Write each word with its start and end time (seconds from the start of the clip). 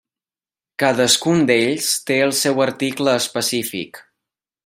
Cadascun 0.83 1.43
d'ells 1.51 1.91
té 2.09 2.17
el 2.29 2.35
seu 2.39 2.65
article 2.67 3.15
específic. 3.25 4.01